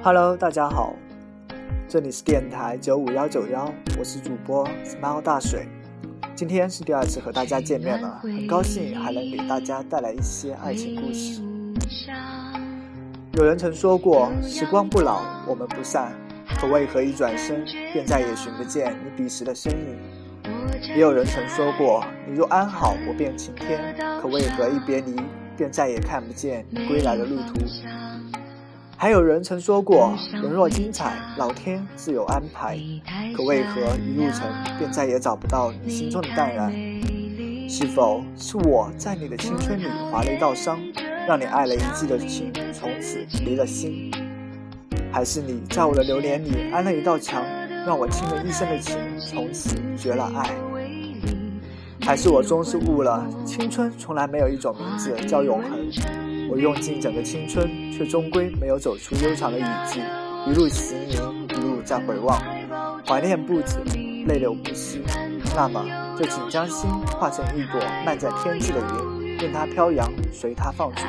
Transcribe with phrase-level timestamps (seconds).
[0.00, 0.94] Hello，大家好，
[1.88, 5.66] 这里是电台九五幺九幺，我是主播 Smile 大水。
[6.36, 11.42] 今天是第二次和大家见面了，很高兴还能给大家带来一些爱情故事。
[13.32, 16.12] 有人曾说过，时光不老，我们不散，
[16.60, 19.98] 可为何一转身便再也寻不见你彼时的身影？
[20.94, 25.16] 也有人曾说过，你若安好，我便晴天，可为何一别离，
[25.56, 27.54] 便再也看不见你归来的路途？
[29.00, 32.76] 还有人曾说过，人若精彩，老天自有安排。
[33.32, 34.42] 可为何一入城，
[34.76, 36.72] 便再也找不到你心中的淡然？
[37.70, 40.80] 是否是我在你的青春里划了一道伤，
[41.28, 44.10] 让你爱了一季的情从此离了心？
[45.12, 47.44] 还是你在我的流年里安了一道墙，
[47.86, 50.50] 让我倾了一生的情从此绝了爱？
[52.00, 55.88] 还是我终是误了，青春从来没有一种名字叫永恒？
[56.50, 60.00] 我用尽整个青春，却终归没有走出悠长的雨季。
[60.46, 62.40] 一路行吟，一路在回望，
[63.06, 63.78] 怀念不止，
[64.26, 65.02] 泪流不息。
[65.54, 65.84] 那么，
[66.18, 71.02] 就请将心化成一朵漫在天际的云，任它飘扬，随它放逐。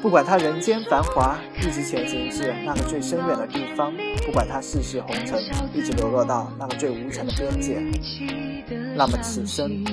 [0.00, 3.92] 不管它人间繁华，一直前行至那个最深远的地方；
[4.24, 5.40] 不管它世事红尘，
[5.74, 7.82] 一直流落到那个最无尘的边界。
[8.96, 9.84] 那么此生，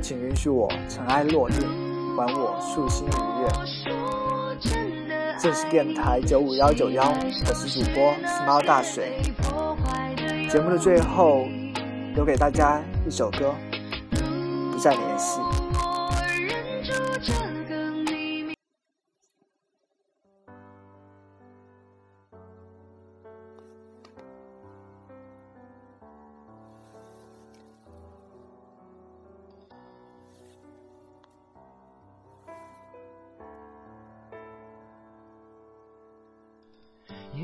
[0.00, 1.87] 请允许我尘埃落定。
[2.18, 3.48] 还我素心如月。
[5.38, 9.22] 这是电台九五幺九幺，我是主播 smile 大水。
[10.50, 11.46] 节目的最后，
[12.16, 13.54] 留给大家一首歌，
[14.72, 15.40] 不再联系。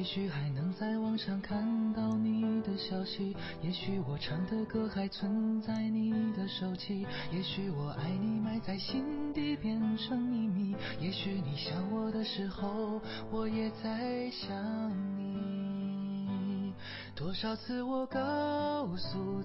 [0.04, 1.56] 也许还能在网上看
[1.94, 16.74] 到你的消息，也许我唱的歌还存在你的手机，也许我爱你埋在心底变成秘密，也许你想我的时候，我也在想你。
[17.14, 19.42] 多少次我告诉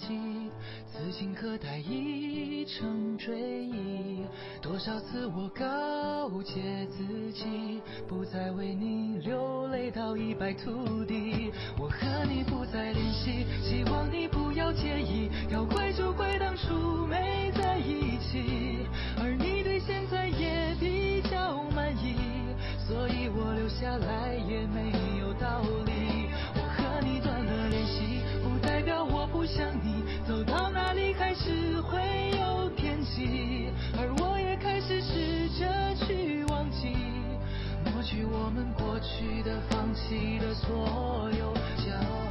[0.00, 0.50] 己，
[0.90, 4.24] 此情可待已成追忆；
[4.60, 11.52] 多少次我告诫自己，不再为你流泪到一败涂地。
[11.78, 15.30] 我和你不再联系，希望你不要介意。
[15.50, 15.64] 要
[39.02, 42.29] 去的放弃的所有交